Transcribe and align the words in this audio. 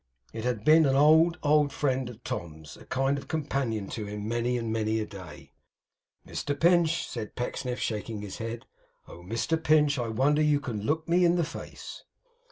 It 0.33 0.45
had 0.45 0.65
been 0.65 0.87
an 0.87 0.95
old, 0.95 1.37
old 1.43 1.71
friend 1.71 2.09
of 2.09 2.23
Tom's; 2.23 2.75
a 2.75 2.85
kind 2.87 3.27
companion 3.27 3.87
to 3.89 4.07
him, 4.07 4.27
many 4.27 4.57
and 4.57 4.73
many 4.73 4.99
a 4.99 5.05
day. 5.05 5.53
'Mr 6.25 6.59
Pinch,' 6.59 7.07
said 7.07 7.35
Pecksniff, 7.35 7.79
shaking 7.79 8.21
his 8.21 8.39
head; 8.39 8.65
'oh, 9.07 9.19
Mr 9.21 9.63
Pinch! 9.63 9.99
I 9.99 10.07
wonder 10.07 10.41
you 10.41 10.59
can 10.59 10.81
look 10.87 11.07
me 11.07 11.23
in 11.23 11.35
the 11.35 11.43
face! 11.43 12.03